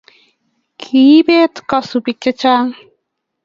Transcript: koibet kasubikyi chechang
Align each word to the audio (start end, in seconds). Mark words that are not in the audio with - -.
koibet 0.81 1.55
kasubikyi 1.69 2.31
chechang 2.39 2.69